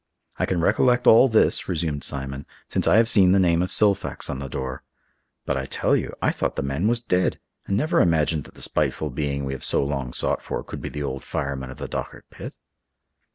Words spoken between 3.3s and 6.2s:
the name of Silfax on the door. But I tell you,